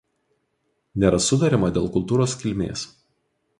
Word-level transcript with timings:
Nėra 1.03 1.19
sutariama 1.27 1.71
dėl 1.77 1.87
kultūros 1.99 2.35
kilmės. 2.43 2.87